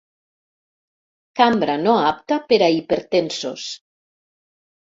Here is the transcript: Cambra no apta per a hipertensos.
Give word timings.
Cambra 1.41 1.75
no 1.83 1.93
apta 2.07 2.39
per 2.49 2.61
a 2.71 2.73
hipertensos. 2.79 3.69